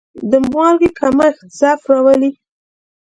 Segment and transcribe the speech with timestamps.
[0.29, 2.31] د مالګې کمښت ضعف راولي.